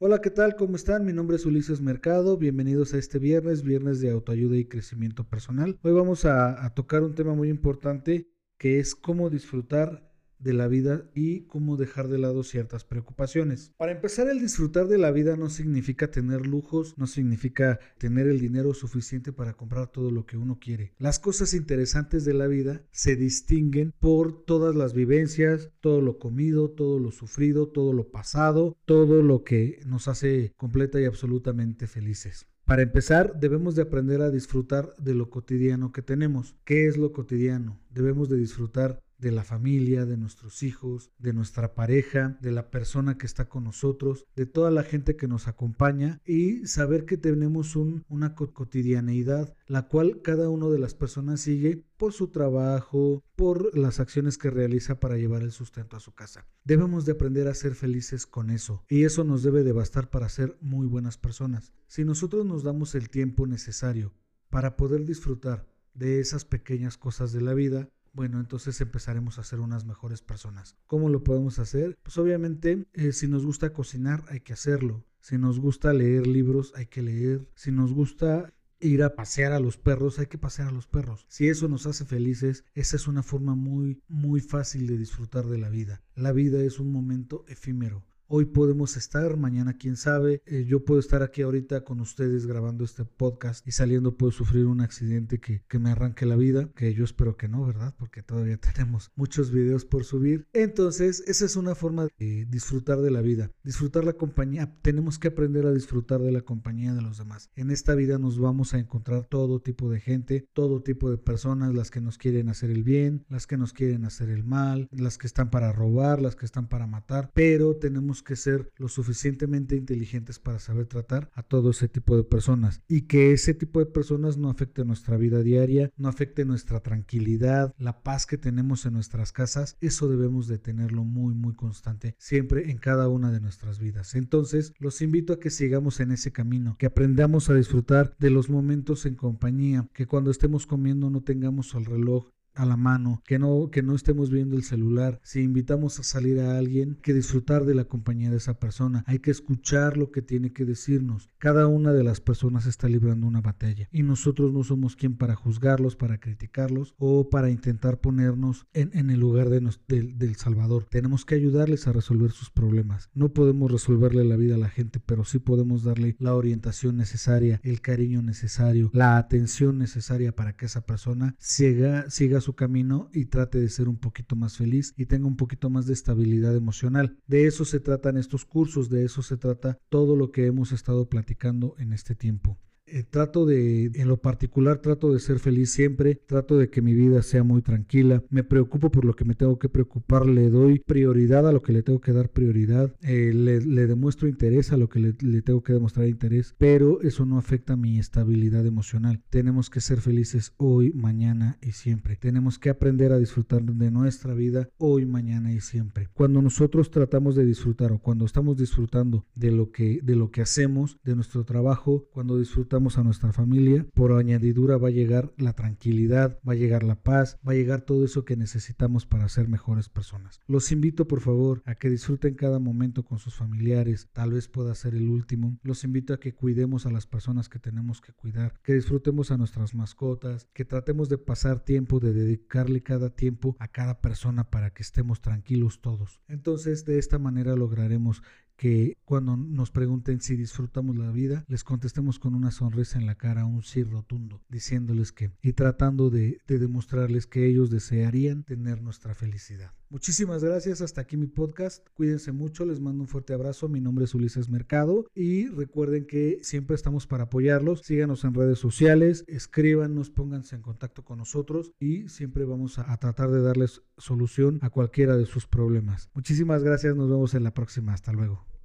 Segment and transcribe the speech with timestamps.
[0.00, 0.54] Hola, ¿qué tal?
[0.54, 1.04] ¿Cómo están?
[1.04, 2.36] Mi nombre es Ulises Mercado.
[2.36, 5.76] Bienvenidos a este viernes, viernes de autoayuda y crecimiento personal.
[5.82, 10.07] Hoy vamos a, a tocar un tema muy importante que es cómo disfrutar
[10.38, 13.72] de la vida y cómo dejar de lado ciertas preocupaciones.
[13.76, 18.40] Para empezar, el disfrutar de la vida no significa tener lujos, no significa tener el
[18.40, 20.92] dinero suficiente para comprar todo lo que uno quiere.
[20.98, 26.70] Las cosas interesantes de la vida se distinguen por todas las vivencias, todo lo comido,
[26.70, 32.46] todo lo sufrido, todo lo pasado, todo lo que nos hace completa y absolutamente felices.
[32.68, 36.54] Para empezar, debemos de aprender a disfrutar de lo cotidiano que tenemos.
[36.64, 37.80] ¿Qué es lo cotidiano?
[37.88, 43.18] Debemos de disfrutar de la familia, de nuestros hijos, de nuestra pareja, de la persona
[43.18, 47.76] que está con nosotros, de toda la gente que nos acompaña y saber que tenemos
[47.76, 54.00] una cotidianeidad la cual cada una de las personas sigue por su trabajo, por las
[54.00, 56.46] acciones que realiza para llevar el sustento a su casa.
[56.64, 60.28] Debemos de aprender a ser felices con eso y eso nos debe de bastar para
[60.28, 61.72] ser muy buenas personas.
[61.86, 64.14] Si nosotros nos damos el tiempo necesario
[64.48, 69.60] para poder disfrutar de esas pequeñas cosas de la vida, bueno, entonces empezaremos a ser
[69.60, 70.76] unas mejores personas.
[70.88, 71.96] ¿Cómo lo podemos hacer?
[72.02, 75.04] Pues obviamente, eh, si nos gusta cocinar, hay que hacerlo.
[75.20, 77.48] Si nos gusta leer libros, hay que leer.
[77.54, 81.26] Si nos gusta ir a pasear a los perros, hay que pasear a los perros.
[81.28, 85.58] Si eso nos hace felices, esa es una forma muy, muy fácil de disfrutar de
[85.58, 86.02] la vida.
[86.16, 88.04] La vida es un momento efímero.
[88.30, 90.42] Hoy podemos estar, mañana quién sabe.
[90.44, 94.66] Eh, yo puedo estar aquí ahorita con ustedes grabando este podcast y saliendo puedo sufrir
[94.66, 97.94] un accidente que, que me arranque la vida, que yo espero que no, ¿verdad?
[97.96, 100.46] Porque todavía tenemos muchos videos por subir.
[100.52, 104.76] Entonces, esa es una forma de disfrutar de la vida, disfrutar la compañía.
[104.82, 107.48] Tenemos que aprender a disfrutar de la compañía de los demás.
[107.56, 111.72] En esta vida nos vamos a encontrar todo tipo de gente, todo tipo de personas,
[111.72, 115.16] las que nos quieren hacer el bien, las que nos quieren hacer el mal, las
[115.16, 119.76] que están para robar, las que están para matar, pero tenemos que ser lo suficientemente
[119.76, 123.86] inteligentes para saber tratar a todo ese tipo de personas y que ese tipo de
[123.86, 128.94] personas no afecte nuestra vida diaria, no afecte nuestra tranquilidad, la paz que tenemos en
[128.94, 133.78] nuestras casas, eso debemos de tenerlo muy muy constante siempre en cada una de nuestras
[133.78, 134.14] vidas.
[134.14, 138.50] Entonces, los invito a que sigamos en ese camino, que aprendamos a disfrutar de los
[138.50, 143.38] momentos en compañía, que cuando estemos comiendo no tengamos el reloj a la mano, que
[143.38, 145.20] no, que no estemos viendo el celular.
[145.22, 149.04] Si invitamos a salir a alguien, que disfrutar de la compañía de esa persona.
[149.06, 151.30] Hay que escuchar lo que tiene que decirnos.
[151.38, 155.36] Cada una de las personas está librando una batalla y nosotros no somos quien para
[155.36, 159.58] juzgarlos, para criticarlos o para intentar ponernos en, el lugar de
[159.88, 160.86] del Salvador.
[160.90, 163.10] Tenemos que ayudarles a resolver sus problemas.
[163.14, 167.60] No podemos resolverle la vida a la gente, pero sí podemos darle la orientación necesaria,
[167.62, 173.10] el cariño necesario, la atención necesaria para que esa persona siga, siga su su camino
[173.12, 176.56] y trate de ser un poquito más feliz y tenga un poquito más de estabilidad
[176.56, 177.18] emocional.
[177.26, 181.10] De eso se tratan estos cursos, de eso se trata todo lo que hemos estado
[181.10, 182.58] platicando en este tiempo.
[182.90, 186.94] Eh, trato de, en lo particular, trato de ser feliz siempre, trato de que mi
[186.94, 190.78] vida sea muy tranquila, me preocupo por lo que me tengo que preocupar, le doy
[190.78, 194.88] prioridad a lo que le tengo que dar prioridad, eh, le, demuestro interés a lo
[194.88, 199.22] que le, le, tengo que demostrar interés, pero eso no afecta mi estabilidad emocional.
[199.30, 202.16] Tenemos que ser felices hoy, mañana y siempre.
[202.16, 206.08] Tenemos que aprender a disfrutar de nuestra vida hoy, mañana y siempre.
[206.14, 210.42] Cuando nosotros tratamos de disfrutar o cuando estamos disfrutando de lo que, de lo que
[210.42, 215.52] hacemos, de nuestro trabajo, cuando disfrutamos a nuestra familia, por añadidura va a llegar la
[215.52, 219.48] tranquilidad, va a llegar la paz, va a llegar todo eso que necesitamos para ser
[219.48, 220.40] mejores personas.
[220.46, 224.76] Los invito por favor a que disfruten cada momento con sus familiares, tal vez pueda
[224.76, 225.58] ser el último.
[225.64, 229.36] Los invito a que cuidemos a las personas que tenemos que cuidar, que disfrutemos a
[229.36, 234.70] nuestras mascotas, que tratemos de pasar tiempo, de dedicarle cada tiempo a cada persona para
[234.70, 236.20] que estemos tranquilos todos.
[236.28, 238.22] Entonces de esta manera lograremos
[238.58, 243.14] que cuando nos pregunten si disfrutamos la vida, les contestemos con una sonrisa en la
[243.14, 248.82] cara, un sí rotundo, diciéndoles que y tratando de, de demostrarles que ellos desearían tener
[248.82, 249.72] nuestra felicidad.
[249.88, 251.86] Muchísimas gracias, hasta aquí mi podcast.
[251.94, 253.70] Cuídense mucho, les mando un fuerte abrazo.
[253.70, 257.80] Mi nombre es Ulises Mercado y recuerden que siempre estamos para apoyarlos.
[257.80, 262.98] Síganos en redes sociales, escríbanos, pónganse en contacto con nosotros y siempre vamos a, a
[262.98, 266.10] tratar de darles solución a cualquiera de sus problemas.
[266.12, 267.94] Muchísimas gracias, nos vemos en la próxima.
[267.94, 268.57] Hasta luego.